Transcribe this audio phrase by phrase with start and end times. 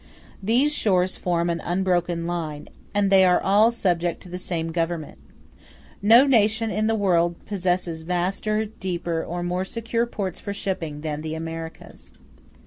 [0.41, 5.19] These shores form an unbroken line, and they are all subject to the same government.
[6.01, 11.21] No nation in the world possesses vaster, deeper, or more secure ports for shipping than
[11.21, 12.13] the Americans.